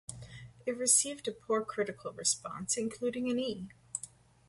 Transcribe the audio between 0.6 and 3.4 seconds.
It received a poor critical response, including an